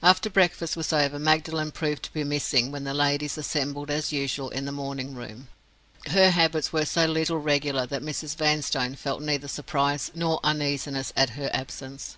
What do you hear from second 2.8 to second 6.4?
the ladies assembled as usual in the morning room. Her